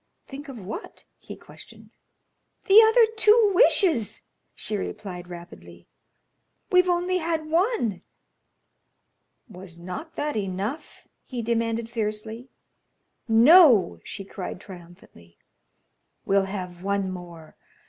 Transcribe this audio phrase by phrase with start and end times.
[0.25, 1.91] "Think of what?" he questioned.
[2.65, 4.23] "The other two wishes,"
[4.55, 5.87] she replied, rapidly.
[6.71, 8.01] "We've only had one."
[9.47, 12.49] "Was not that enough?" he demanded, fiercely.
[13.27, 15.37] "No," she cried, triumphantly;
[16.25, 17.55] "we'll have one more.